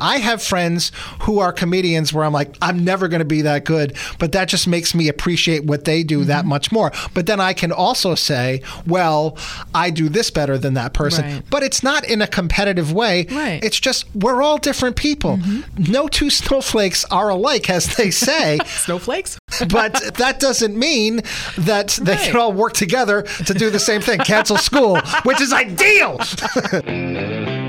[0.00, 0.92] I have friends
[1.22, 4.46] who are comedians where I'm like, I'm never going to be that good, but that
[4.48, 6.48] just makes me appreciate what they do that Mm-hmm.
[6.50, 6.92] much more.
[7.14, 9.36] But then I can also say, well,
[9.74, 11.24] I do this better than that person.
[11.24, 11.42] Right.
[11.50, 13.26] But it's not in a competitive way.
[13.28, 13.58] Right.
[13.58, 13.66] Mm-hmm.
[13.66, 15.40] It's just we're all different people.
[15.76, 18.58] No two snowflakes are alike, as they say.
[18.66, 19.36] Snowflakes?
[19.68, 21.22] but that doesn't mean
[21.56, 25.52] that they can all work together to do the same thing cancel school, which is
[25.52, 26.20] ideal.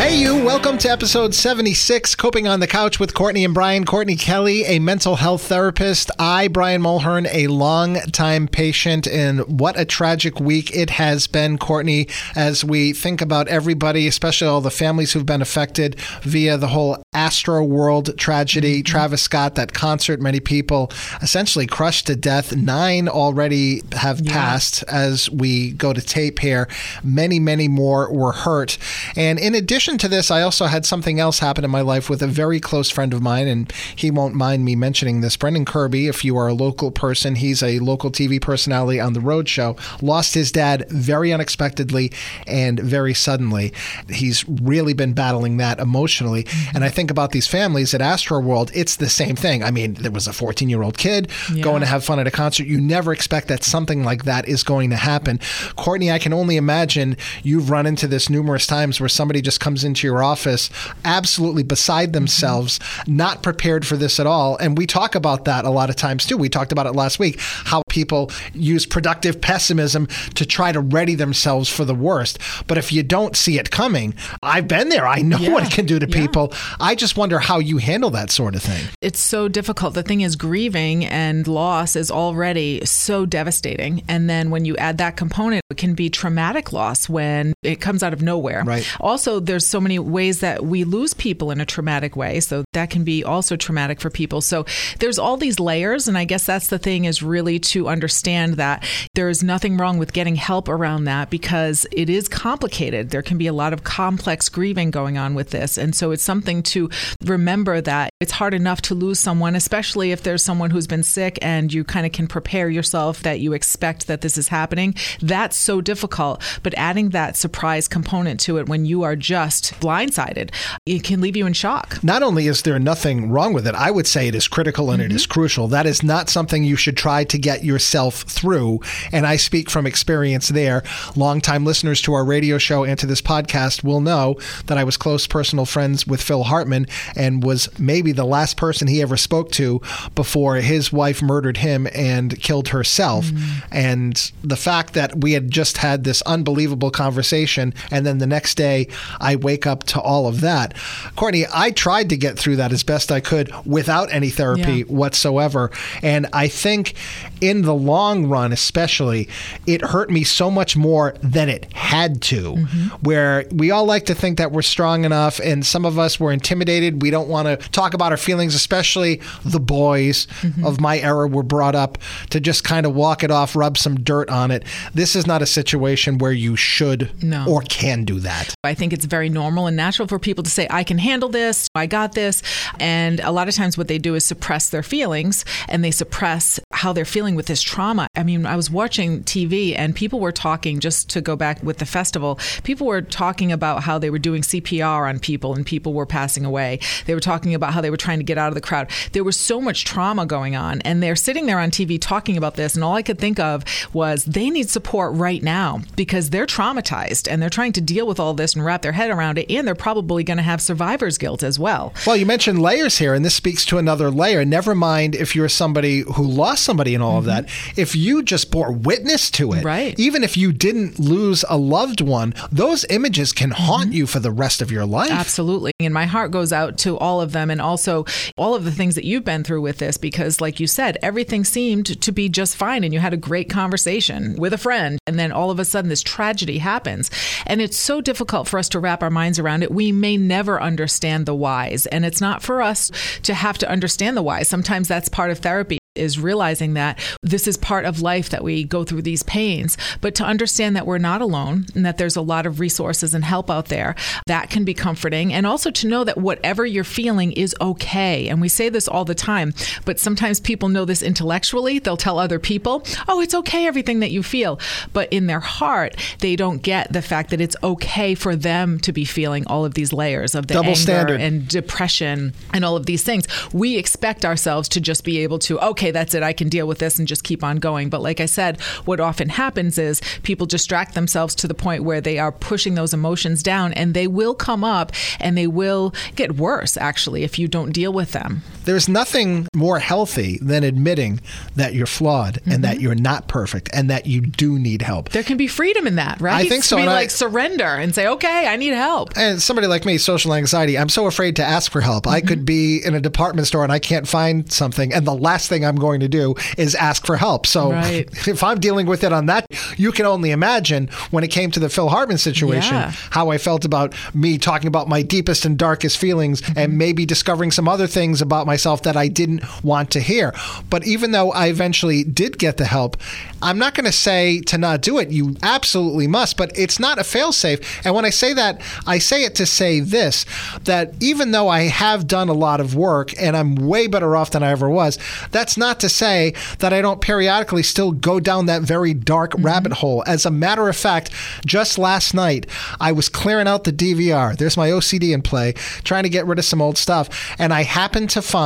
[0.00, 3.84] Hey, you, welcome to episode 76, Coping on the Couch with Courtney and Brian.
[3.84, 6.10] Courtney Kelley, a mental health therapist.
[6.18, 9.06] I, Brian Mulhern, a long-time patient.
[9.06, 14.48] And what a tragic week it has been, Courtney, as we think about everybody, especially
[14.48, 18.78] all the families who've been affected via the whole Astroworld tragedy.
[18.78, 18.90] Mm-hmm.
[18.90, 22.56] Travis Scott, that concert, many people essentially crushed to death.
[22.56, 26.68] Nine already have passed as we go to tape here.
[27.04, 28.78] Many, many more were hurt.
[29.14, 32.22] And in addition to this, I also had something else happen in my life with
[32.22, 35.36] a very close friend of mine, and he won't mind me mentioning this.
[35.36, 39.20] Brendan Kirby, if you are a local person, he's a local TV personality on The
[39.20, 42.12] Road Show, lost his dad very unexpectedly
[42.46, 43.72] and very suddenly.
[44.08, 46.44] He's really been battling that emotionally.
[46.44, 46.76] Mm-hmm.
[46.76, 49.62] And I think about these families at Astroworld, it's the same thing.
[49.62, 51.62] I mean, there was a 14 year old kid Yeah.
[51.62, 52.66] going to have fun at a concert.
[52.66, 55.40] You never expect that something like that is going to happen.
[55.76, 59.79] Courtney, I can only imagine you've run into this numerous times where somebody just comes
[59.84, 60.70] into your office
[61.04, 64.56] absolutely beside themselves, not prepared for this at all.
[64.56, 66.36] And we talk about that a lot of times too.
[66.36, 71.14] We talked about it last week how people use productive pessimism to try to ready
[71.14, 72.38] themselves for the worst.
[72.66, 75.06] But if you don't see it coming, I've been there.
[75.06, 76.14] I know what it can do to Yeah.
[76.20, 76.52] people.
[76.78, 78.84] I just wonder how you handle that sort of thing.
[79.00, 79.94] It's so difficult.
[79.94, 84.02] The thing is, grieving and loss is already so devastating.
[84.08, 88.02] And then when you add that component, it can be traumatic loss when it comes
[88.02, 88.62] out of nowhere.
[88.64, 88.86] Right.
[89.00, 92.40] Also, there's so many ways that we lose people in a traumatic way.
[92.40, 94.40] So that can be also traumatic for people.
[94.40, 94.66] So
[94.98, 96.08] there's all these layers.
[96.08, 98.84] And I guess that's the thing is really to understand that
[99.14, 103.10] there is nothing wrong with getting help around that because it is complicated.
[103.10, 105.78] There can be a lot of complex grieving going on with this.
[105.78, 106.90] And so it's something to
[107.24, 111.38] remember that it's hard enough to lose someone, especially if there's someone who's been sick
[111.40, 114.94] and you kind of can prepare yourself that you expect that this is happening.
[115.20, 116.42] That's so difficult.
[116.62, 120.50] But adding that surprise component to it when you are just blindsided,
[120.86, 122.02] it can leave you in shock.
[122.02, 125.02] not only is there nothing wrong with it, I would say it is critical and
[125.02, 125.32] it is mm-hmm.
[125.32, 125.68] crucial.
[125.68, 128.80] That is not something you should try to get yourself through.
[129.12, 130.82] And I speak from experience there.
[131.16, 134.96] Longtime listeners to our radio show and to this podcast will know that I was
[134.96, 139.50] close personal friends with Phil Hartman and was maybe the last person he ever spoke
[139.52, 139.80] to
[140.14, 143.26] before his wife murdered him and killed herself.
[143.26, 143.62] Mm.
[143.70, 148.56] And the fact that we had just had this unbelievable conversation and then the next
[148.56, 148.88] day
[149.20, 150.74] I wake up to all of that.
[151.16, 154.84] Courtney, I tried to get through that as best I could without any therapy Yeah.
[154.84, 155.72] whatsoever.
[156.02, 156.94] And I think
[157.40, 159.28] in the long run, especially,
[159.66, 162.54] it hurt me so much more than it had to.
[162.54, 162.86] Mm-hmm.
[163.02, 166.32] Where we all like to think that we're strong enough, and some of us were
[166.32, 167.02] intimidated.
[167.02, 170.64] We don't want to talk about our feelings, especially the boys mm-hmm.
[170.64, 171.98] of my era were brought up
[172.30, 174.64] to just kind of walk it off, rub some dirt on it.
[174.94, 177.46] This is not a situation where you should No.
[177.48, 178.54] or can do that.
[178.64, 181.68] I think it's very normal and natural for people to say, I can handle this,
[181.74, 182.42] I got this.
[182.78, 186.60] And a lot of times, what they do is suppress their feelings and they suppress
[186.72, 188.08] how they're feeling with this trauma.
[188.14, 191.78] I mean, I was watching TV and people were talking, just to go back with
[191.78, 195.92] the festival, people were talking about how they were doing CPR on people and people
[195.92, 196.80] were passing away.
[197.06, 198.90] They were talking about how they were trying to get out of the crowd.
[199.12, 200.80] There was so much trauma going on.
[200.82, 202.74] And they're sitting there on TV talking about this.
[202.74, 207.30] And all I could think of was they need support right now because they're traumatized
[207.30, 209.50] and they're trying to deal with all this and wrap their head around it.
[209.50, 211.92] And they're probably going to have survivor's guilt as well.
[212.06, 214.44] Well, you mentioned layers here, and this speaks to another layer.
[214.44, 217.48] Never mind if you're somebody who lost somebody and all of that.
[217.76, 219.66] If you just bore witness to it, Mm-hmm.
[219.66, 219.98] Right.
[219.98, 224.30] even if you didn't lose a loved one, those images can haunt you for the
[224.30, 225.10] rest of your life.
[225.10, 225.72] Absolutely.
[225.80, 228.04] And my heart goes out to all of them and also
[228.38, 231.44] all of the things that you've been through with this because, like you said, everything
[231.44, 234.98] seemed to be just fine and you had a great conversation with a friend.
[235.06, 237.10] And then all of a sudden, this tragedy happens.
[237.46, 239.70] And it's so difficult for us to wrap our minds around it.
[239.72, 241.86] We may never understand the whys.
[241.86, 242.90] And it's not for us
[243.24, 244.48] to have to understand the whys.
[244.48, 245.79] Sometimes that's part of therapy.
[246.00, 250.14] Is realizing that this is part of life that we go through these pains, but
[250.16, 253.50] to understand that we're not alone and that there's a lot of resources and help
[253.50, 253.94] out there,
[254.26, 255.32] that can be comforting.
[255.32, 258.28] And also to know that whatever you're feeling is okay.
[258.28, 259.52] And we say this all the time,
[259.84, 261.78] but sometimes people know this intellectually.
[261.78, 264.58] They'll tell other people, oh, it's okay, everything that you feel.
[264.92, 268.92] But in their heart, they don't get the fact that it's okay for them to
[268.92, 271.20] be feeling all of these layers of the Double anger standard.
[271.20, 273.26] and depression and all of these things.
[273.52, 276.78] We expect ourselves to just be able to, okay, that's it, I can deal with
[276.78, 277.90] this and just keep on going.
[277.90, 282.00] But like I said, what often happens is people distract themselves to the point where
[282.00, 286.36] they are pushing those emotions down and they will come up and they will get
[286.36, 288.42] worse, actually, if you don't deal with them.
[288.64, 291.20] There's nothing more healthy than admitting
[291.56, 292.62] that you're flawed and Mm-hmm.
[292.62, 295.08] that you're not perfect and that you do need help.
[295.10, 296.44] There can be freedom in that, right?
[296.44, 299.16] I think so, To be and I- like surrender and say, okay, I need help.
[299.16, 302.06] And somebody like me, social anxiety, I'm so afraid to ask for help.
[302.06, 305.48] I could be in a department store and I can't find something, and the last
[305.48, 307.46] thing I'm going to do is ask for help.
[307.46, 308.06] So Right.
[308.28, 309.46] if I'm dealing with it on that,
[309.78, 312.92] you can only imagine when it came to the Phil Hartman situation, Yeah.
[313.10, 317.50] how I felt about me talking about my deepest and darkest feelings and maybe discovering
[317.50, 320.34] some other things about myself that I didn't want to hear.
[320.68, 322.96] But even though I eventually did get the help,
[323.42, 325.10] I'm not going to say to not do it.
[325.10, 327.64] You absolutely must, but it's not a failsafe.
[327.84, 330.26] And when I say that, I say it to say this
[330.64, 334.32] that even though I have done a lot of work and I'm way better off
[334.32, 334.98] than I ever was,
[335.30, 339.46] that's not to say that I don't periodically still go down that very dark mm-hmm.
[339.46, 340.04] rabbit hole.
[340.06, 341.10] As a matter of fact,
[341.46, 342.46] just last night,
[342.80, 344.36] I was clearing out the DVR.
[344.36, 345.54] There's my OCD in play,
[345.84, 347.08] trying to get rid of some old stuff.
[347.38, 348.39] And I happened to find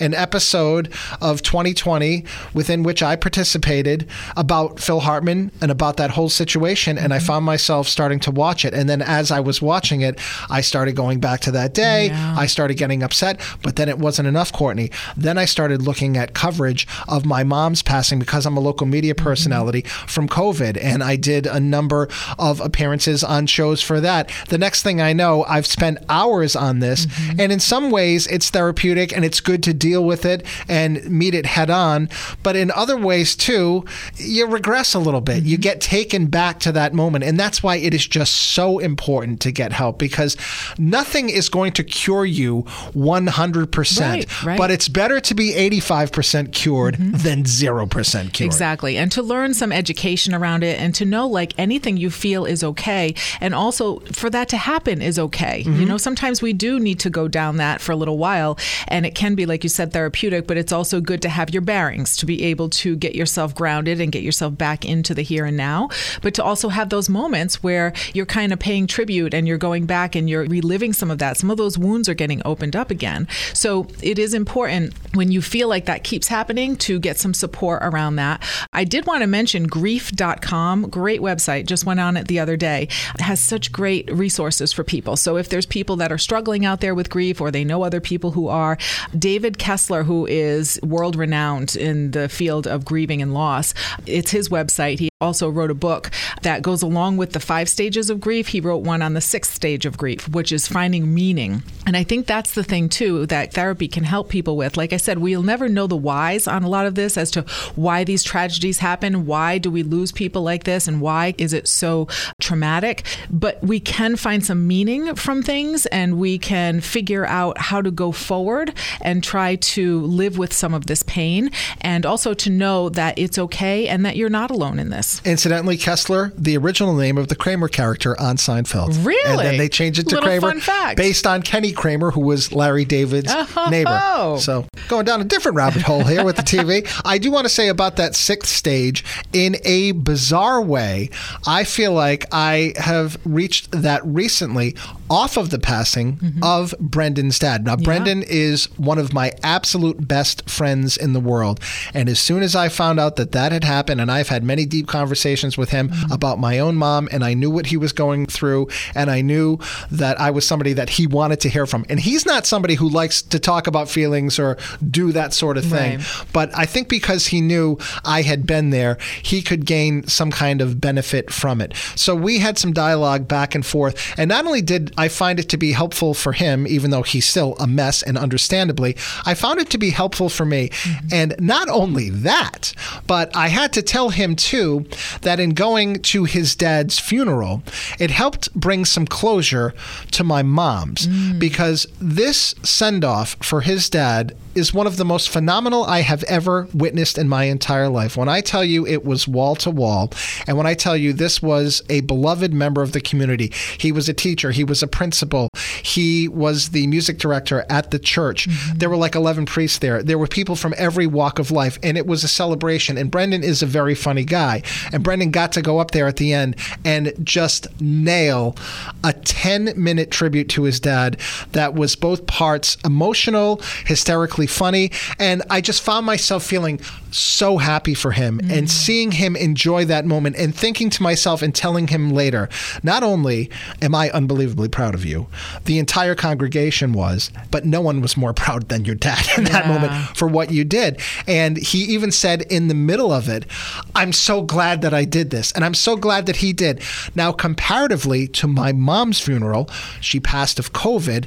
[0.00, 2.24] an episode of 2020
[2.54, 6.98] within which I participated about Phil Hartman and about that whole situation.
[6.98, 7.26] And I mm-hmm.
[7.26, 8.74] found myself starting to watch it.
[8.74, 10.18] And then as I was watching it,
[10.50, 12.08] I started going back to that day.
[12.08, 12.34] Yeah.
[12.36, 14.90] I started getting upset, but then it wasn't enough, Courtney.
[15.16, 19.14] Then I started looking at coverage of my mom's passing because I'm a local media
[19.14, 19.24] mm-hmm.
[19.24, 20.78] personality from COVID.
[20.80, 22.08] And I did a number
[22.38, 24.30] of appearances on shows for that.
[24.48, 27.06] The next thing I know, I've spent hours on this.
[27.06, 27.40] Mm-hmm.
[27.40, 31.34] And in some ways, it's therapeutic and it's good to deal with it and meet
[31.34, 32.08] it head on.
[32.42, 33.84] But in other ways, too,
[34.16, 35.44] you regress a little bit.
[35.44, 35.62] You mm-hmm.
[35.62, 37.24] get taken back to that moment.
[37.24, 40.36] And that's why it is just so important to get help because
[40.78, 44.00] nothing is going to cure you 100%.
[44.00, 44.58] Right, right.
[44.58, 47.16] But it's better to be 85% cured mm-hmm.
[47.16, 48.46] than 0% cured.
[48.46, 48.96] Exactly.
[48.96, 52.62] And to learn some education around it and to know like anything you feel is
[52.62, 53.14] okay.
[53.40, 55.60] And also for that to happen is okay.
[55.60, 55.84] You mm-hmm.
[55.84, 58.58] know, sometimes we do need to go down that for a little while.
[58.88, 61.62] And it can be, like you said, therapeutic, but it's also good to have your
[61.62, 65.44] bearings to be able to get yourself grounded and get yourself back into the here
[65.44, 65.88] and now.
[66.22, 69.86] But to also have those moments where you're kind of paying tribute and you're going
[69.86, 71.36] back and you're reliving some of that.
[71.36, 73.28] Some of those wounds are getting opened up again.
[73.52, 77.82] So it is important when you feel like that keeps happening to get some support
[77.82, 78.42] around that.
[78.72, 82.88] I did want to mention grief.com, great website, just went on it the other day.
[83.14, 85.16] It has such great resources for people.
[85.16, 88.00] So if there's people that are struggling out there with grief or they know other
[88.00, 88.78] people who are,
[89.16, 93.74] David Kessler, who is world renowned in the field of grieving and loss,
[94.06, 94.98] it's his website.
[94.98, 96.10] He also wrote a book
[96.42, 98.48] that goes along with the five stages of grief.
[98.48, 101.62] He wrote one on the sixth stage of grief, which is finding meaning.
[101.86, 104.76] And I think that's the thing, too, that therapy can help people with.
[104.76, 107.42] Like I said, we'll never know the whys on a lot of this as to
[107.74, 109.24] why these tragedies happen.
[109.26, 110.86] Why do we lose people like this?
[110.86, 112.08] And why is it so
[112.40, 113.04] traumatic?
[113.30, 117.90] But we can find some meaning from things and we can figure out how to
[117.90, 121.50] go forward and try to live with some of this pain
[121.80, 125.20] and also to know that it's okay and that you're not alone in this.
[125.24, 129.04] Incidentally, Kessler, the original name of the Kramer character on Seinfeld.
[129.04, 129.24] Really?
[129.30, 132.84] And then they changed it to Little Kramer based on Kenny Kramer, who was Larry
[132.84, 133.68] David's Oh.
[133.70, 134.36] neighbor.
[134.40, 136.86] So going down a different rabbit hole here with the TV.
[137.04, 141.10] I do want to say about that sixth stage, in a bizarre way,
[141.46, 144.74] I feel like I have reached that recently
[145.08, 146.42] off of the passing mm-hmm.
[146.42, 147.64] of Brendan's dad.
[147.64, 151.60] Now, Brendan is one of my absolute best friends in the world.
[151.94, 154.66] And as soon as I found out that that had happened, and I've had many
[154.66, 156.12] deep conversations with him mm-hmm.
[156.12, 159.58] about my own mom, and I knew what he was going through, and I knew
[159.90, 161.84] that I was somebody that he wanted to hear from.
[161.88, 164.56] And he's not somebody who likes to talk about feelings or
[164.88, 165.98] do that sort of thing.
[165.98, 166.24] Right.
[166.32, 170.60] But I think because he knew I had been there, he could gain some kind
[170.60, 171.74] of benefit from it.
[171.94, 174.14] So we had some dialogue back and forth.
[174.18, 177.26] And not only did I find it to be helpful for him, even though he's
[177.26, 180.68] still a mess and understandably, I found it to be helpful for me.
[180.68, 181.08] Mm-hmm.
[181.12, 182.72] And not only that,
[183.06, 184.86] but I had to tell him too
[185.22, 187.62] that in going to his dad's funeral,
[187.98, 189.74] it helped bring some closure
[190.12, 191.06] to my mom's.
[191.06, 191.38] Mm.
[191.38, 196.24] Because this send off for his dad is one of the most phenomenal I have
[196.24, 198.16] ever witnessed in my entire life.
[198.16, 200.10] When I tell you it was wall to wall,
[200.46, 204.08] and when I tell you this was a beloved member of the community, he was
[204.08, 205.50] a teacher, he was a principal,
[205.82, 208.48] he was the music director at the church.
[208.48, 208.78] Mm-hmm.
[208.78, 210.02] There were like 11 priests there.
[210.02, 212.96] There were people from every walk of life, and it was a celebration.
[212.96, 214.62] And Brendan is a very funny guy.
[214.92, 218.56] And Brendan got to go up there at the end and just nail
[219.04, 221.20] a 10 minute tribute to his dad
[221.52, 224.90] that was both parts emotional, hysterically funny.
[225.18, 228.56] And I just found myself feeling so happy for him mm.
[228.56, 232.48] and seeing him enjoy that moment and thinking to myself and telling him later,
[232.82, 233.50] not only
[233.80, 235.26] am I unbelievably proud of you,
[235.64, 239.66] the entire congregation was, but no one was more proud than your dad in that
[239.66, 241.00] moment for what you did.
[241.26, 243.46] And he even said in the middle of it,
[243.94, 245.52] I'm so glad that I did this.
[245.52, 246.82] And I'm so glad that he did.
[247.14, 249.68] Now, comparatively to my mom's funeral,
[250.00, 251.26] she passed of COVID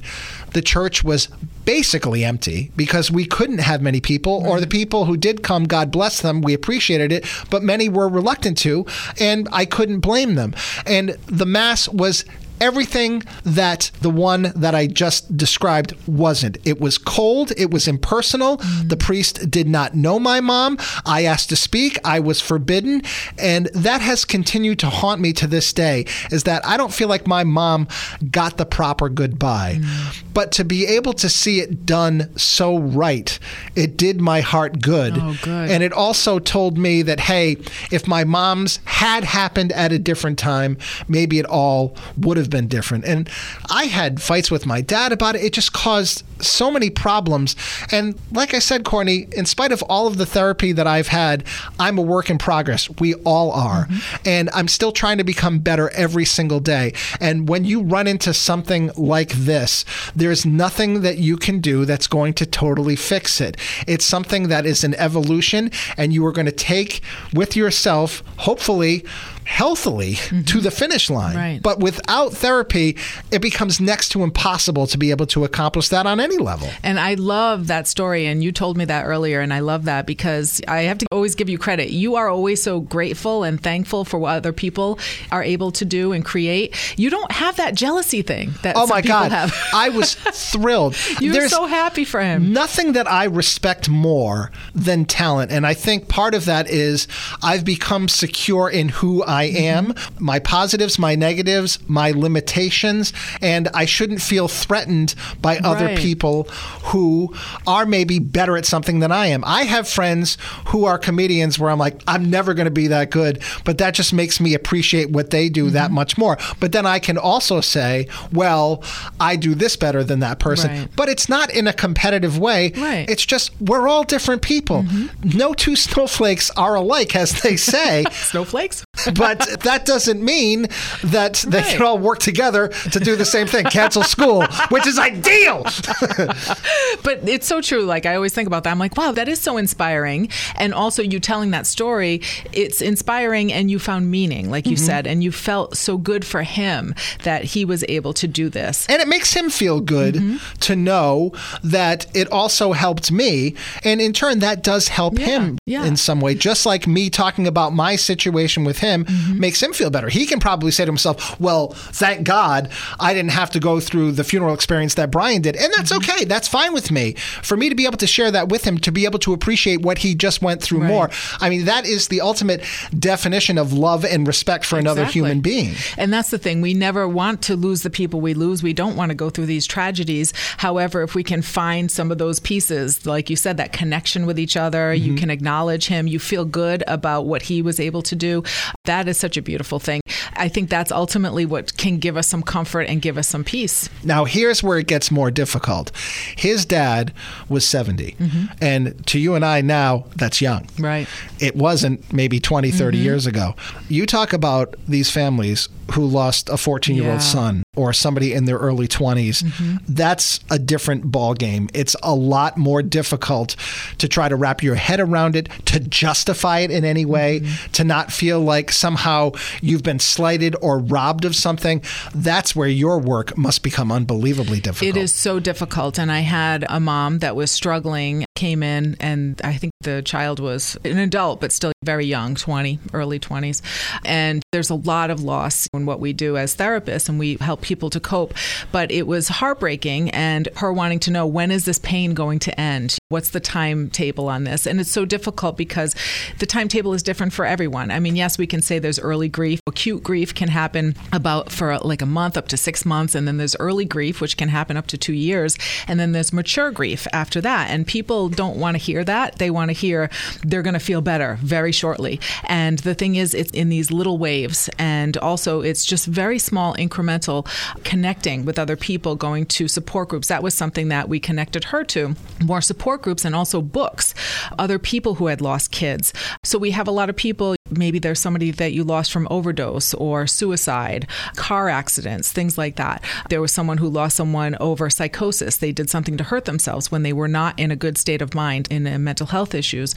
[0.51, 1.27] the church was
[1.65, 5.91] basically empty because we couldn't have many people, or the people who did come, God
[5.91, 8.85] bless them, we appreciated it, but many were reluctant to,
[9.19, 10.55] and I couldn't blame them.
[10.85, 12.25] And the Mass was
[12.61, 16.57] everything that the one that I just described wasn't.
[16.65, 18.57] It was cold, it was impersonal.
[18.57, 18.89] Mm.
[18.89, 20.77] The priest did not know my mom.
[21.05, 23.01] I asked to speak, I was forbidden,
[23.37, 27.07] and that has continued to haunt me to this day is that I don't feel
[27.07, 27.87] like my mom
[28.31, 29.79] got the proper goodbye.
[29.81, 30.23] Mm.
[30.33, 33.37] But to be able to see it done so right,
[33.75, 35.13] it did my heart good.
[35.17, 35.69] Oh, good.
[35.69, 37.57] And it also told me that hey,
[37.91, 42.67] if my mom's had happened at a different time, maybe it all would have been
[42.67, 43.05] different.
[43.05, 43.29] And
[43.69, 45.43] I had fights with my dad about it.
[45.43, 47.55] It just caused so many problems.
[47.91, 51.43] And like I said, Courtney, in spite of all of the therapy that I've had,
[51.79, 52.89] I'm a work in progress.
[52.99, 53.85] We all are.
[53.85, 54.15] Mm-hmm.
[54.25, 56.93] And I'm still trying to become better every single day.
[57.19, 62.07] And when you run into something like this, there's nothing that you can do that's
[62.07, 63.57] going to totally fix it.
[63.87, 67.01] It's something that is an evolution, and you are going to take
[67.33, 69.05] with yourself, hopefully,
[69.49, 70.43] healthily mm-hmm.
[70.43, 71.35] to the finish line.
[71.35, 71.59] Right.
[71.61, 72.95] But without therapy,
[73.31, 76.69] it becomes next to impossible to be able to accomplish that on any level.
[76.83, 78.27] And I love that story.
[78.27, 79.41] And you told me that earlier.
[79.41, 81.89] And I love that because I have to always give you credit.
[81.89, 84.99] You are always so grateful and thankful for what other people
[85.31, 86.75] are able to do and create.
[86.97, 89.31] You don't have that jealousy thing that oh my God.
[89.31, 89.53] Have.
[89.73, 90.95] I was thrilled.
[91.19, 92.53] You're There's so happy for him.
[92.53, 95.51] Nothing that I respect more than talent.
[95.51, 97.07] And I think part of that is
[97.41, 103.69] I've become secure in who I I am, my positives, my negatives, my limitations, and
[103.73, 105.97] I shouldn't feel threatened by other right.
[105.97, 106.43] people
[106.91, 107.33] who
[107.65, 109.43] are maybe better at something than I am.
[109.45, 113.11] I have friends who are comedians where I'm like, I'm never going to be that
[113.11, 115.73] good, but that just makes me appreciate what they do mm-hmm.
[115.73, 116.37] that much more.
[116.59, 118.83] But then I can also say, well,
[119.21, 120.69] I do this better than that person.
[120.69, 120.89] Right.
[120.97, 122.73] But it's not in a competitive way.
[122.75, 123.09] Right.
[123.09, 124.83] It's just we're all different people.
[124.83, 125.37] Mm-hmm.
[125.37, 128.03] No two snowflakes are alike, as they say.
[128.11, 128.83] snowflakes?
[129.15, 130.67] but that doesn't mean
[131.03, 131.67] that they right.
[131.67, 135.63] can all work together to do the same thing, cancel school, which is ideal.
[137.03, 137.83] but it's so true.
[137.83, 138.71] Like I always think about that.
[138.71, 140.29] I'm like, wow, that is so inspiring.
[140.55, 142.21] And also, you telling that story,
[142.51, 144.85] it's inspiring, and you found meaning, like you mm-hmm.
[144.85, 148.85] said, and you felt so good for him that he was able to do this.
[148.89, 150.57] And it makes him feel good mm-hmm.
[150.59, 151.33] to know
[151.63, 155.25] that it also helped me, and in turn, that does help yeah.
[155.25, 155.85] him yeah.
[155.85, 156.35] in some way.
[156.35, 159.39] Just like me talking about my situation with him mm-hmm.
[159.39, 160.09] makes him feel better.
[160.09, 164.13] He can probably say to himself, "Well, thank God I didn't have to go through
[164.13, 166.11] the funeral experience that Brian did." And that's mm-hmm.
[166.11, 166.25] okay.
[166.25, 167.13] That's fine with me.
[167.43, 169.81] For me to be able to share that with him, to be able to appreciate
[169.81, 170.87] what he just went through right.
[170.87, 171.09] more.
[171.39, 172.63] I mean, that is the ultimate
[172.97, 175.21] definition of love and respect for another exactly.
[175.21, 175.75] human being.
[175.97, 176.61] And that's the thing.
[176.61, 178.63] We never want to lose the people we lose.
[178.63, 180.33] We don't want to go through these tragedies.
[180.57, 184.39] However, if we can find some of those pieces, like you said, that connection with
[184.39, 185.05] each other, mm-hmm.
[185.05, 188.43] you can acknowledge him, you feel good about what he was able to do.
[188.85, 190.01] That is such a beautiful thing.
[190.35, 193.89] I think that's ultimately what can give us some comfort and give us some peace.
[194.03, 195.91] Now, here's where it gets more difficult.
[196.35, 197.13] His dad
[197.47, 198.45] was 70, mm-hmm.
[198.61, 200.67] and to you and I now, that's young.
[200.79, 201.07] Right.
[201.39, 203.05] It wasn't maybe 20, 30 mm-hmm.
[203.05, 203.55] years ago.
[203.87, 208.45] You talk about these families who lost a 14 year old son or somebody in
[208.45, 209.43] their early 20s.
[209.43, 209.77] Mm-hmm.
[209.87, 211.69] That's a different ball game.
[211.73, 213.55] It's a lot more difficult
[213.97, 217.71] to try to wrap your head around it, to justify it in any way, mm-hmm.
[217.73, 219.31] to not feel like somehow
[219.61, 221.81] you've been slighted or robbed of something.
[222.13, 224.95] That's where your work must become unbelievably difficult.
[224.95, 225.97] It is so difficult.
[225.97, 230.41] And I had a mom that was struggling, came in, and I think The child
[230.41, 233.61] was an adult, but still very young, 20, early 20s.
[234.03, 237.61] And there's a lot of loss in what we do as therapists, and we help
[237.61, 238.33] people to cope.
[238.73, 242.59] But it was heartbreaking, and her wanting to know when is this pain going to
[242.59, 242.97] end?
[243.07, 244.67] What's the timetable on this?
[244.67, 245.95] And it's so difficult because
[246.39, 247.89] the timetable is different for everyone.
[247.89, 249.61] I mean, yes, we can say there's early grief.
[249.65, 253.37] Acute grief can happen about for like a month up to six months, and then
[253.37, 257.07] there's early grief, which can happen up to two years, and then there's mature grief
[257.13, 257.69] after that.
[257.69, 257.87] And
[258.29, 259.37] don't want to hear that.
[259.37, 260.09] They want to hear
[260.43, 262.19] they're going to feel better very shortly.
[262.45, 266.73] And the thing is, it's in these little waves, and also it's just very small,
[266.75, 267.47] incremental
[267.83, 270.27] connecting with other people, going to support groups.
[270.27, 274.13] That was something that we connected her to more support groups and also books,
[274.57, 276.13] other people who had lost kids.
[276.43, 279.93] So we have a lot of people maybe there's somebody that you lost from overdose
[279.93, 283.03] or suicide, car accidents, things like that.
[283.29, 285.57] There was someone who lost someone over psychosis.
[285.57, 288.33] They did something to hurt themselves when they were not in a good state of
[288.33, 289.95] mind in mental health issues.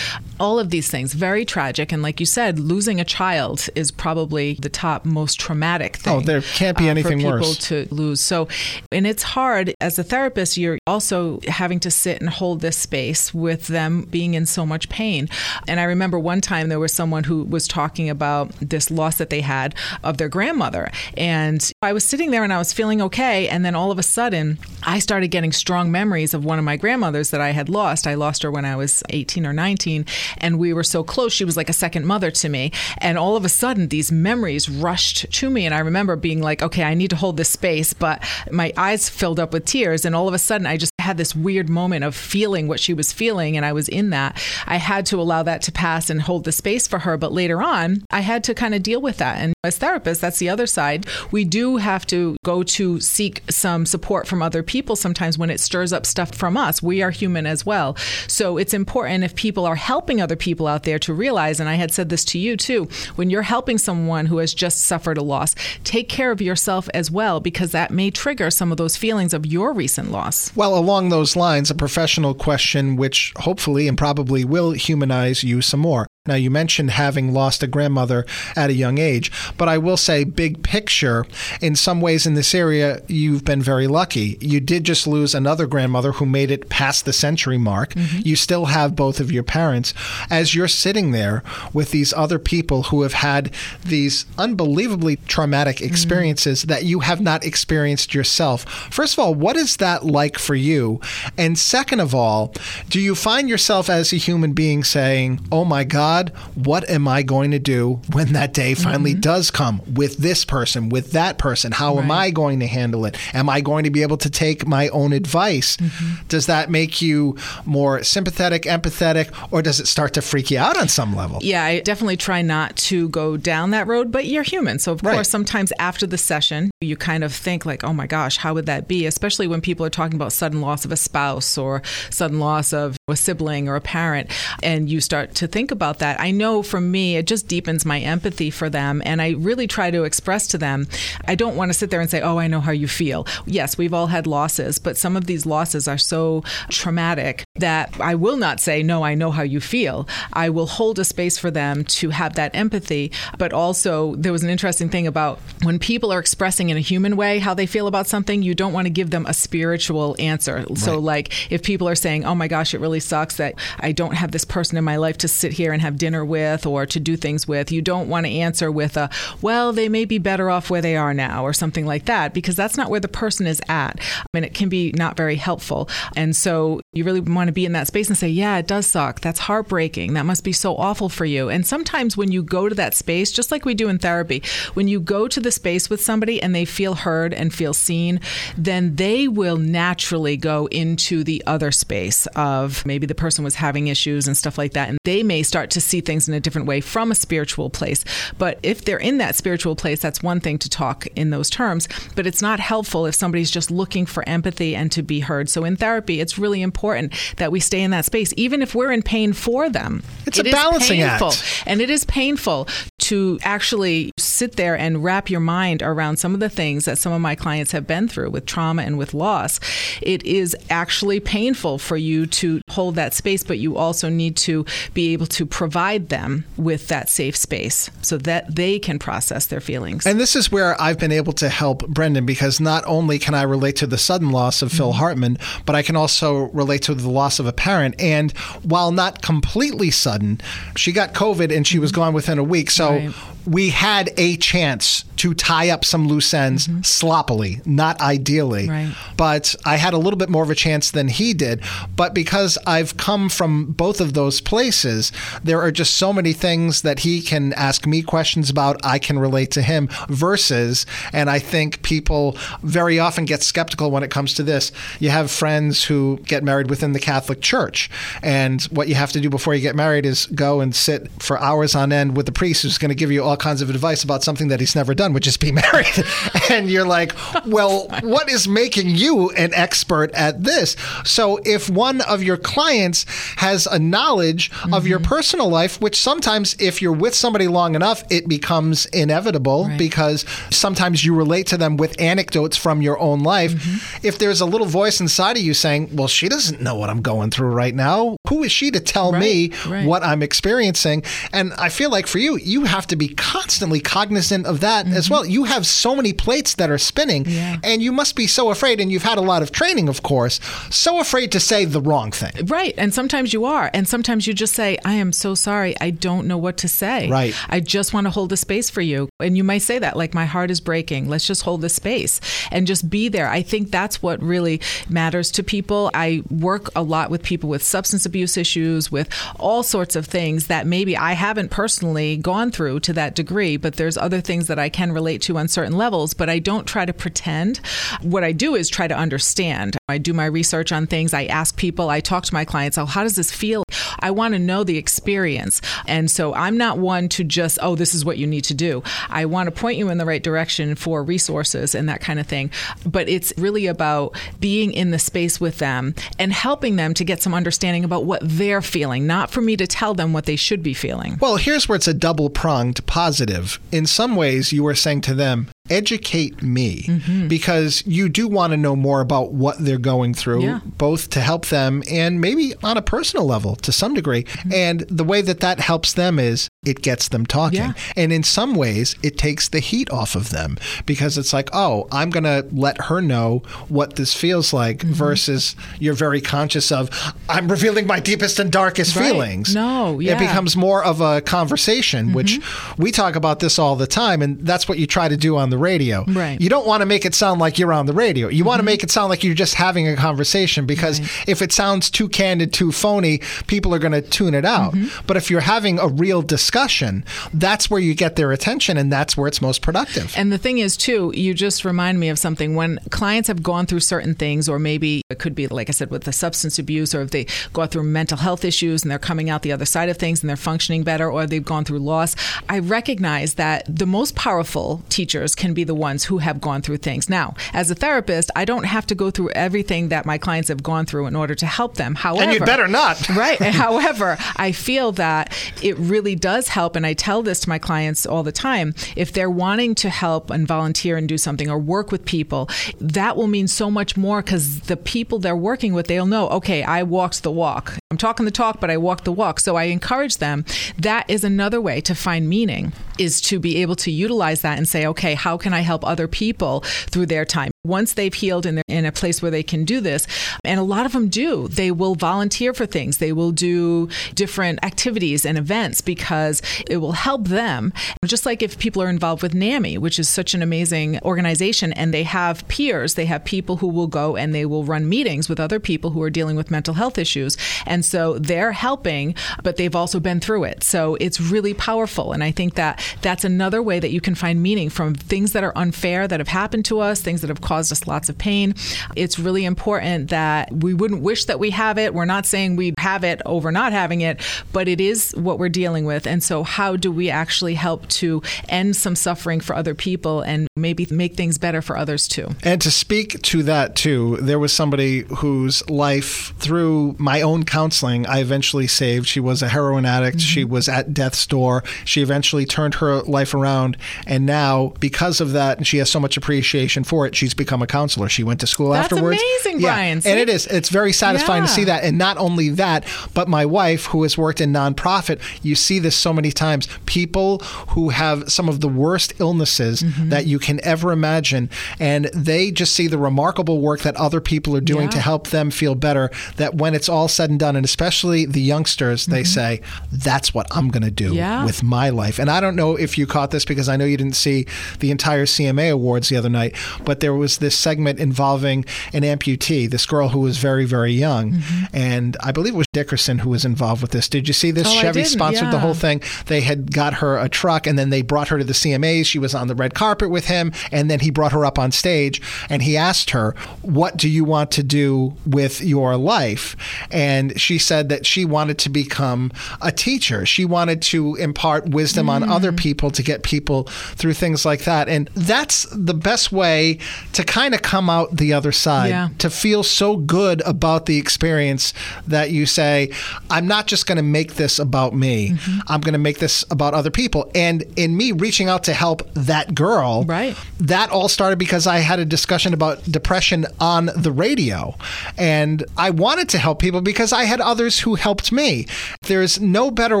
[0.38, 1.92] All of these things, very tragic.
[1.92, 6.12] And like you said, losing a child is probably the top most traumatic thing.
[6.12, 7.68] Oh, there can't be anything uh, for people worse.
[7.68, 8.20] to lose.
[8.20, 8.48] So,
[8.90, 13.32] and it's hard as a therapist, you're also having to sit and hold this space
[13.34, 15.28] with them being in so much pain.
[15.68, 19.30] And I remember one time there was someone who was talking about this loss that
[19.30, 20.90] they had of their grandmother.
[21.16, 23.48] And I was sitting there and I was feeling okay.
[23.48, 26.76] And then all of a sudden, I started getting strong memories of one of my
[26.76, 28.06] grandmothers that I had lost.
[28.06, 30.06] I lost her when I was 18 or 19,
[30.38, 31.32] and we were so close.
[31.32, 32.72] She was like a second mother to me.
[32.98, 35.66] And all of a sudden, these memories rushed to me.
[35.66, 37.92] And I remember being like, okay, I need to hold this space.
[37.92, 40.04] But my eyes filled up with tears.
[40.04, 42.94] And all of a sudden, I just had this weird moment of feeling what she
[42.94, 43.56] was feeling.
[43.56, 44.42] And I was in that.
[44.66, 47.16] I had to allow that to pass and hold the space for her.
[47.16, 49.38] But later on, I had to kind of deal with that.
[49.38, 51.06] And as therapists, that's the other side.
[51.30, 55.60] We do have to go to seek some support from other people sometimes when it
[55.60, 56.82] stirs up stuff from us.
[56.82, 57.96] We are human as well.
[58.26, 61.74] So it's important if people are helping other people out there to realize, and I
[61.74, 65.22] had said this to you too, when you're helping someone who has just suffered a
[65.22, 65.54] loss,
[65.84, 69.46] take care of yourself as well because that may trigger some of those feelings of
[69.46, 70.54] your recent loss.
[70.56, 75.80] Well, along those lines, a professional question which hopefully and probably will humanize you some
[75.80, 76.06] more.
[76.24, 78.24] Now, you mentioned having lost a grandmother
[78.54, 81.26] at a young age, but I will say, big picture,
[81.60, 84.38] in some ways in this area, you've been very lucky.
[84.40, 87.94] You did just lose another grandmother who made it past the century mark.
[87.94, 88.20] Mm-hmm.
[88.24, 89.94] You still have both of your parents.
[90.30, 93.52] As you're sitting there with these other people who have had
[93.84, 95.86] these unbelievably traumatic mm-hmm.
[95.86, 96.68] experiences mm-hmm.
[96.68, 98.62] that you have not experienced yourself,
[98.92, 101.00] first of all, what is that like for you?
[101.36, 102.54] And second of all,
[102.88, 107.08] do you find yourself as a human being saying, oh my God, God, what am
[107.08, 109.20] I going to do when that day finally mm-hmm.
[109.20, 111.72] does come with this person, with that person?
[111.72, 112.04] How right.
[112.04, 113.16] am I going to handle it?
[113.34, 115.78] Am I going to be able to take my own advice?
[115.78, 116.26] Mm-hmm.
[116.28, 120.76] Does that make you more sympathetic, empathetic, or does it start to freak you out
[120.76, 121.38] on some level?
[121.40, 124.78] Yeah, I definitely try not to go down that road, but you're human.
[124.78, 125.14] So, of right.
[125.14, 128.66] course, sometimes after the session, you kind of think, like, oh my gosh, how would
[128.66, 129.06] that be?
[129.06, 132.98] Especially when people are talking about sudden loss of a spouse or sudden loss of
[133.08, 134.30] a sibling or a parent.
[134.62, 136.20] And you start to think about that.
[136.20, 139.00] I know for me, it just deepens my empathy for them.
[139.04, 140.88] And I really try to express to them,
[141.26, 143.26] I don't want to sit there and say, oh, I know how you feel.
[143.46, 148.16] Yes, we've all had losses, but some of these losses are so traumatic that I
[148.16, 150.08] will not say, no, I know how you feel.
[150.32, 153.12] I will hold a space for them to have that empathy.
[153.38, 157.16] But also, there was an interesting thing about when people are expressing in a human
[157.16, 160.64] way how they feel about something, you don't want to give them a spiritual answer.
[160.68, 160.78] Right.
[160.78, 164.14] So, like, if people are saying, oh my gosh, it really sucks that I don't
[164.14, 167.00] have this person in my life to sit here and have dinner with or to
[167.00, 167.72] do things with.
[167.72, 170.96] You don't want to answer with a, well, they may be better off where they
[170.96, 174.00] are now or something like that, because that's not where the person is at.
[174.00, 175.88] I mean, it can be not very helpful.
[176.16, 178.86] And so you really want to be in that space and say, yeah, it does
[178.86, 179.20] suck.
[179.20, 180.14] That's heartbreaking.
[180.14, 181.48] That must be so awful for you.
[181.48, 184.42] And sometimes when you go to that space, just like we do in therapy,
[184.74, 188.20] when you go to the space with somebody and they feel heard and feel seen,
[188.56, 193.88] then they will naturally go into the other space of maybe the person was having
[193.88, 194.88] issues and stuff like that.
[194.88, 198.04] And they may start to see things in a different way from a spiritual place.
[198.38, 201.88] But if they're in that spiritual place, that's one thing to talk in those terms.
[202.14, 205.48] But it's not helpful if somebody's just looking for empathy and to be heard.
[205.48, 208.92] So in therapy, it's really important that we stay in that space, even if we're
[208.92, 210.02] in pain for them.
[210.26, 211.64] It's it a balancing painful, act.
[211.66, 212.68] And it is painful
[213.12, 217.12] to actually sit there and wrap your mind around some of the things that some
[217.12, 219.60] of my clients have been through with trauma and with loss,
[220.00, 224.64] it is actually painful for you to hold that space, but you also need to
[224.94, 229.60] be able to provide them with that safe space so that they can process their
[229.60, 230.06] feelings.
[230.06, 233.42] And this is where I've been able to help Brendan because not only can I
[233.42, 234.78] relate to the sudden loss of mm-hmm.
[234.78, 237.94] Phil Hartman, but I can also relate to the loss of a parent.
[238.00, 240.40] And while not completely sudden,
[240.76, 242.00] she got COVID and she was mm-hmm.
[242.00, 242.70] gone within a week.
[242.70, 243.14] So right
[243.46, 246.82] we had a chance to tie up some loose ends mm-hmm.
[246.82, 248.68] sloppily, not ideally.
[248.68, 248.92] Right.
[249.16, 251.62] But I had a little bit more of a chance than he did.
[251.94, 255.12] But because I've come from both of those places,
[255.44, 259.18] there are just so many things that he can ask me questions about, I can
[259.18, 264.34] relate to him, versus, and I think people very often get skeptical when it comes
[264.34, 264.72] to this.
[264.98, 267.90] You have friends who get married within the Catholic Church,
[268.22, 271.38] and what you have to do before you get married is go and sit for
[271.38, 274.04] hours on end with the priest who's going to give you all kinds of advice
[274.04, 276.04] about something that he's never done, which is be married.
[276.50, 277.12] and you're like,
[277.46, 280.76] well, what is making you an expert at this?
[281.04, 283.04] So if one of your clients
[283.36, 284.74] has a knowledge mm-hmm.
[284.74, 285.08] of your mm-hmm.
[285.08, 289.78] personal life, which sometimes if you're with somebody long enough, it becomes inevitable right.
[289.78, 293.52] because sometimes you relate to them with anecdotes from your own life.
[293.52, 294.06] Mm-hmm.
[294.06, 297.02] If there's a little voice inside of you saying, well, she doesn't know what I'm
[297.02, 298.16] going through right now.
[298.28, 299.20] Who is she to tell right.
[299.20, 299.86] me right.
[299.86, 301.04] what I'm experiencing?
[301.32, 304.96] And I feel like for you, you have to be constantly cognizant of that mm-hmm.
[304.96, 305.24] as well.
[305.26, 307.58] You have so many plates that are spinning, yeah.
[307.62, 310.40] and you must be so afraid, and you've had a lot of training, of course,
[310.70, 312.46] so afraid to say the wrong thing.
[312.46, 312.74] Right.
[312.78, 313.70] And sometimes you are.
[313.74, 315.78] And sometimes you just say, I am so sorry.
[315.80, 317.10] I don't know what to say.
[317.10, 317.34] Right.
[317.48, 319.08] I just want to hold a space for you.
[319.20, 321.08] And you might say that, like, my heart is breaking.
[321.08, 323.28] Let's just hold the space and just be there.
[323.28, 325.90] I think that's what really matters to people.
[325.92, 329.08] I work a lot with people with substance abuse issues, with
[329.38, 333.76] all sorts of things that maybe I haven't personally gone through to that degree, but
[333.76, 336.84] there's other things that I can relate to on certain levels, but I don't try
[336.84, 337.60] to pretend.
[338.02, 339.76] What I do is try to understand.
[339.88, 341.14] I do my research on things.
[341.14, 343.64] I ask people, I talk to my clients, oh, how does this feel?
[344.02, 345.60] I want to know the experience.
[345.86, 348.82] And so I'm not one to just, oh, this is what you need to do.
[349.08, 352.26] I want to point you in the right direction for resources and that kind of
[352.26, 352.50] thing.
[352.84, 357.22] But it's really about being in the space with them and helping them to get
[357.22, 360.62] some understanding about what they're feeling, not for me to tell them what they should
[360.62, 361.18] be feeling.
[361.20, 363.60] Well, here's where it's a double pronged positive.
[363.70, 367.28] In some ways, you are saying to them, educate me mm-hmm.
[367.28, 370.60] because you do want to know more about what they're going through, yeah.
[370.64, 374.24] both to help them and maybe on a personal level to some degree.
[374.24, 374.52] Mm-hmm.
[374.52, 377.58] And the way that that helps them is it gets them talking.
[377.58, 377.72] Yeah.
[377.96, 381.88] And in some ways, it takes the heat off of them because it's like, oh,
[381.90, 384.92] I'm going to let her know what this feels like mm-hmm.
[384.92, 386.90] versus you're very conscious of,
[387.28, 389.10] I'm revealing my deepest and darkest right.
[389.10, 389.54] feelings.
[389.54, 390.14] No, yeah.
[390.14, 392.82] It becomes more of a conversation, which mm-hmm.
[392.82, 394.22] we talk about this all the time.
[394.22, 396.04] And that's what you try to do on the radio.
[396.04, 396.40] Right.
[396.40, 398.28] You don't want to make it sound like you're on the radio.
[398.28, 398.48] You mm-hmm.
[398.48, 401.28] want to make it sound like you're just having a conversation because right.
[401.28, 404.74] if it sounds too candid, too phony, people are going to tune it out.
[404.74, 405.06] Mm-hmm.
[405.06, 409.16] But if you're having a real discussion, that's where you get their attention and that's
[409.16, 410.12] where it's most productive.
[410.16, 412.54] And the thing is, too, you just remind me of something.
[412.54, 415.90] When clients have gone through certain things, or maybe it could be, like I said,
[415.90, 419.30] with the substance abuse, or if they go through mental health issues and they're coming
[419.30, 422.16] out the other side of things and they're functioning better, or they've gone through loss,
[422.48, 426.78] I recognize that the most powerful teachers can be the ones who have gone through
[426.78, 427.08] things.
[427.08, 430.62] Now, as a therapist, I don't have to go through everything that my clients have
[430.62, 431.94] gone through in order to help them.
[431.94, 433.08] However, and you'd better not.
[433.16, 433.40] right.
[433.40, 438.06] However, I feel that it really does help, and I tell this to my clients
[438.06, 438.74] all the time.
[438.96, 442.48] If they're wanting to help and volunteer and do something or work with people,
[442.80, 446.62] that will mean so much more because the people they're working with, they'll know, okay,
[446.62, 447.78] I walked the walk.
[447.90, 449.40] I'm talking the talk, but I walked the walk.
[449.40, 450.44] So I encourage them.
[450.78, 454.68] That is another way to find meaning is to be able to utilize that and
[454.68, 457.51] say, okay, how can I help other people through their time?
[457.64, 460.04] Once they've healed and they're in a place where they can do this,
[460.42, 462.98] and a lot of them do, they will volunteer for things.
[462.98, 467.72] They will do different activities and events because it will help them.
[468.04, 471.94] Just like if people are involved with NAMI, which is such an amazing organization, and
[471.94, 475.38] they have peers, they have people who will go and they will run meetings with
[475.38, 477.36] other people who are dealing with mental health issues.
[477.64, 480.64] And so they're helping, but they've also been through it.
[480.64, 482.12] So it's really powerful.
[482.12, 485.44] And I think that that's another way that you can find meaning from things that
[485.44, 488.54] are unfair that have happened to us, things that have caused us lots of pain.
[488.96, 491.94] It's really important that we wouldn't wish that we have it.
[491.94, 494.20] We're not saying we have it over not having it,
[494.52, 496.06] but it is what we're dealing with.
[496.06, 500.48] And so, how do we actually help to end some suffering for other people and
[500.56, 502.28] maybe make things better for others too?
[502.42, 508.06] And to speak to that too, there was somebody whose life, through my own counseling,
[508.06, 509.06] I eventually saved.
[509.06, 510.18] She was a heroin addict.
[510.18, 510.26] Mm-hmm.
[510.26, 511.62] She was at death's door.
[511.84, 513.76] She eventually turned her life around.
[514.06, 517.62] And now, because of that, and she has so much appreciation for it, she's become
[517.62, 518.08] a counselor.
[518.08, 519.20] She went to school That's afterwards.
[519.20, 519.74] amazing, yeah.
[519.74, 519.98] Brian.
[520.04, 520.46] And it is.
[520.46, 521.46] It's very satisfying Yeah.
[521.48, 521.84] to see that.
[521.84, 525.96] And not only that, but my wife, who has worked in nonprofit, you see this
[525.96, 526.68] so many times.
[526.86, 527.38] People
[527.74, 530.08] who have some of the worst illnesses Mm-hmm.
[530.10, 531.48] that you can ever imagine,
[531.80, 534.90] and they just see the remarkable work that other people are doing Yeah.
[534.96, 536.10] to help them feel better.
[536.36, 540.46] That when it's all said and done, and especially the youngsters, they say, "That's what
[540.50, 541.16] I'm going to do Mm-hmm.
[541.16, 541.44] Yeah.
[541.44, 543.96] with my life." And I don't know if you caught this because I know you
[543.96, 544.46] didn't see
[544.80, 549.68] the entire CMA awards the other night, but there was this segment involving an amputee,
[549.70, 551.42] this girl who was very, very young,
[551.72, 554.08] and I believe it was Dickerson who was involved with this.
[554.08, 554.66] Did you see this?
[554.66, 556.02] Oh, Chevy sponsored the whole thing.
[556.26, 559.06] They had got her a truck, and then they brought her to the CMAs.
[559.06, 561.72] She was on the red carpet with him, and then he brought her up on
[561.72, 566.56] stage, and he asked her, "What do you want to do with your life?"
[566.90, 570.24] And she said that she wanted to become a teacher.
[570.26, 572.30] She wanted to impart wisdom on Mm.
[572.30, 573.64] other people to get people
[573.96, 576.78] through things like that, and that's the best way
[577.12, 578.88] to kind of come out the other side.
[578.90, 579.08] Yeah.
[579.18, 581.72] To feel so good about the experience
[582.06, 582.90] that you say,
[583.30, 585.30] I'm not just going to make this about me.
[585.30, 585.60] Mm-hmm.
[585.68, 587.30] I'm going to make this about other people.
[587.34, 590.36] And in me reaching out to help that girl, Right.
[590.60, 594.76] that all started because I had a discussion about depression on the radio.
[595.16, 598.66] And I wanted to help people because I had others who helped me.
[599.02, 600.00] There's no better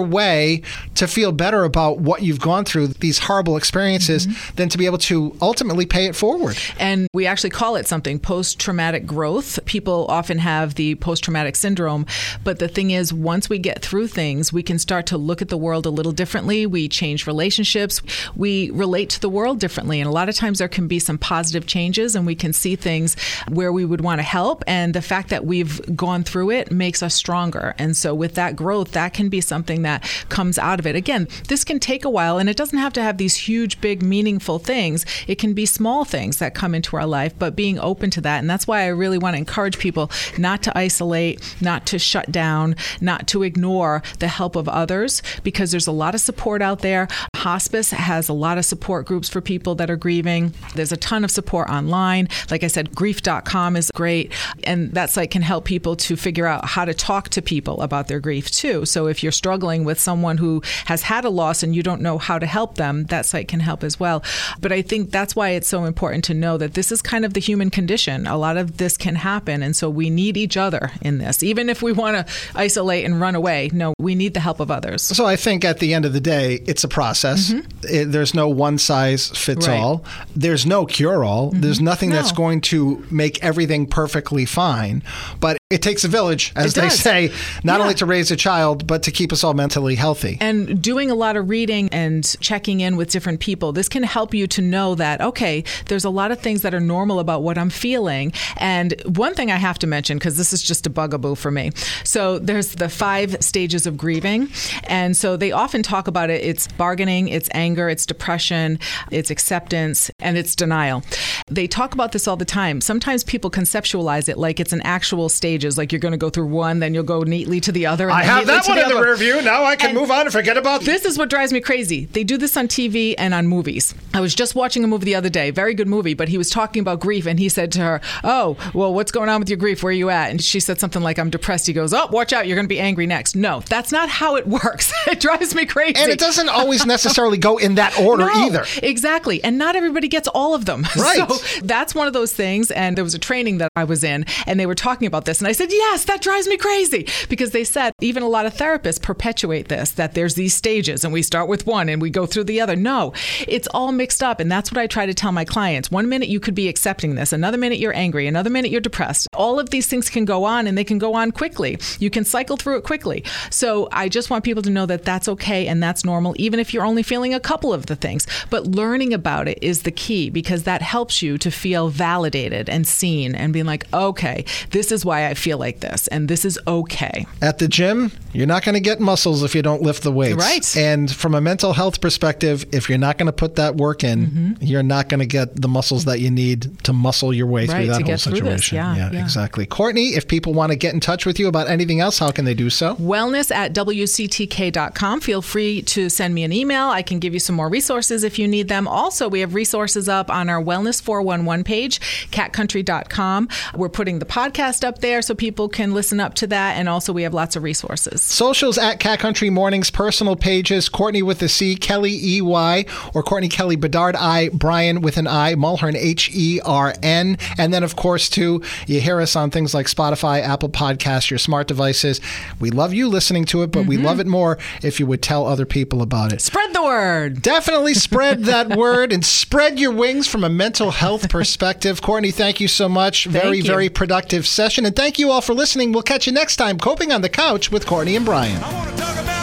[0.00, 0.62] way
[0.96, 4.56] to feel better about what you've gone through, these horrible experiences, Mm-hmm.
[4.56, 6.56] than to be able to ultimately pay it forward.
[6.78, 9.62] And we actually call it something post traumatic growth.
[9.66, 12.06] People often have the post traumatic syndrome.
[12.42, 15.50] But the thing is, once we get through things, we can start to look at
[15.50, 16.64] the world a little differently.
[16.64, 18.00] We change relationships.
[18.34, 20.00] We relate to the world differently.
[20.00, 22.76] And a lot of times there can be some positive changes, and we can see
[22.76, 23.14] things
[23.46, 24.64] where we would want to help.
[24.66, 27.74] And the fact that we've gone through it makes us stronger.
[27.76, 30.96] And so, with that growth, that can be something that comes out of it.
[30.96, 34.02] Again, this can take a while, and it doesn't have to have these huge, big,
[34.02, 35.04] meaningful things.
[35.26, 38.38] It can be small things that come into our life, but being open to that.
[38.38, 42.30] And that's why I really want to encourage people not to isolate, not to shut
[42.30, 46.80] down, not to ignore the help of others, because there's a lot of support out
[46.80, 47.08] there.
[47.36, 50.54] Hospice has a lot of support groups for people that are grieving.
[50.74, 52.28] There's a ton of support online.
[52.50, 54.32] Like I said, grief.com is great.
[54.64, 58.08] And that site can help people to figure out how to talk to people about
[58.08, 58.84] their grief too.
[58.84, 62.18] So if you're struggling with someone who has had a loss and you don't know
[62.18, 64.22] how to help them, that site can help as well.
[64.60, 67.34] But I think that's why it's so important to know that this is kind of
[67.34, 68.26] the human condition.
[68.28, 69.62] A lot of this can happen.
[69.62, 71.42] And so we need each other in this.
[71.42, 74.70] Even if we want to isolate and run away, no, we need the help of
[74.70, 75.02] others.
[75.02, 77.50] So I think at the end of the day, it's a process.
[77.82, 79.70] It- there's no one size fits Mm-hmm.
[79.72, 79.76] Right.
[79.78, 79.84] Mm-hmm.
[79.84, 80.04] all.
[80.36, 81.50] There's no cure all.
[81.50, 85.02] There's nothing that's going to make everything perfectly fine.
[85.40, 87.30] But it takes a village, as they say,
[87.64, 87.82] not Yeah.
[87.84, 90.38] only to raise a child, but to keep us all mentally healthy.
[90.40, 94.34] And doing a lot of reading and checking in with different people, this can help
[94.34, 97.56] you to know that, okay, there's a lot of things that are normal about what
[97.58, 98.32] I'm feeling.
[98.58, 101.70] And one thing I have to mention, because this is just a bugaboo for me.
[102.04, 104.48] So there's the five stages of grieving.
[104.84, 108.78] And so they often talk about it it's bargaining, it's anger, it's depression,
[109.10, 111.02] it's acceptance, and it's denial.
[111.50, 112.80] They talk about this all the time.
[112.80, 115.28] Sometimes people conceptualize it like it's an actual
[115.62, 118.04] stages, like you're going to go through one, then you'll go neatly to the other.
[118.04, 119.40] and I have that one in the rear view.
[119.42, 122.06] Now I can And move on and forget about this is what drives me crazy.
[122.06, 123.94] They do this on TV and on movies.
[124.14, 126.50] I was just watching a movie the other day, very good movie, but he was
[126.50, 129.56] talking about grief and he said to her, Oh, well, what's going on with your
[129.58, 129.82] grief?
[129.82, 130.30] Where are you at?
[130.30, 131.66] And she said something like, I'm depressed.
[131.66, 132.46] He goes, Oh, watch out.
[132.46, 133.36] You're going to be angry next.
[133.36, 134.92] No, that's not how it works.
[135.06, 135.94] it drives me crazy.
[135.96, 138.64] And it doesn't always necessarily go in that order No, either.
[138.82, 139.42] Exactly.
[139.44, 140.84] And not everybody gets all of them.
[141.02, 141.28] Right.
[141.28, 142.70] So that's one of those things.
[142.70, 145.40] And there was a training that I was in, and they were talking about this.
[145.40, 147.06] And I said, Yes, that drives me crazy.
[147.28, 151.12] Because they said, even a lot of therapists perpetuate this, that there's these stages, and
[151.12, 152.76] we start with one and we go through the other.
[152.76, 153.12] No,
[153.46, 154.40] it's all mixed up.
[154.40, 155.90] And that's what I try to tell my clients.
[155.90, 159.28] One minute you could be accepting this, another minute you're angry, another minute you're depressed.
[159.34, 161.78] All of these things can go on, and they can go on quickly.
[161.98, 163.24] You can cycle through it quickly.
[163.50, 166.72] So I just want people to know that that's okay and that's normal, even if
[166.72, 168.26] you're only feeling a couple of the things.
[168.50, 172.86] But learning about it is the key because that helps you to feel validated and
[172.86, 176.58] seen and being like, okay, this is why I feel like this, and this is
[176.66, 177.26] okay.
[177.40, 180.36] At the gym, You're not going to get muscles if you don't lift the weights.
[180.36, 180.76] Right.
[180.76, 184.26] And from a mental health perspective, if you're not going to put that work in,
[184.26, 184.52] Mm-hmm.
[184.64, 187.86] you're not going to get the muscles that you need to muscle your way Right,
[187.86, 188.44] through that whole situation.
[188.46, 188.72] this.
[188.72, 189.22] Yeah, yeah.
[189.22, 189.66] exactly.
[189.66, 192.44] Courtney, if people want to get in touch with you about anything else, how can
[192.44, 192.94] they do so?
[192.96, 195.20] Wellness at WCTK.com.
[195.20, 196.88] Feel free to send me an email.
[196.88, 198.86] I can give you some more resources if you need them.
[198.88, 203.48] Also, we have resources up on our Wellness 411 page, catcountry.com.
[203.74, 206.76] We're putting the podcast up there so people can listen up to that.
[206.76, 208.22] And also, we have lots of resources.
[208.22, 213.22] Socials at Cat Country Mornings, personal pages, Courtney with a C, Kelley E Y, or
[213.22, 217.38] Courtney Kelley Bedard I, Brian with an I, Mulhern H E R N.
[217.58, 221.38] And then, of course, too, you hear us on things like Spotify, Apple Podcasts, your
[221.38, 222.20] smart devices.
[222.60, 224.06] We love you listening to it, but we mm-hmm.
[224.06, 226.40] love it more if you would tell other people about it.
[226.40, 227.42] Spread the word.
[227.42, 232.02] Definitely spread that word and spread your wings from a mental health perspective.
[232.02, 233.26] Courtney, thank you so much.
[233.26, 233.64] Very, you.
[233.64, 234.86] very productive session.
[234.86, 235.92] And thank you all for listening.
[235.92, 239.41] We'll catch you next time, Coping on the Couch with Courtney and Brian.